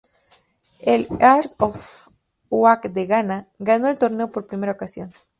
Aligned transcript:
El 0.93 1.05
Hearts 1.19 1.55
of 1.59 2.07
Oak 2.49 2.85
de 2.89 3.05
Ghana 3.05 3.47
ganó 3.59 3.87
el 3.87 3.99
torneo 3.99 4.31
por 4.31 4.47
primer 4.47 4.71
ocasión. 4.71 5.11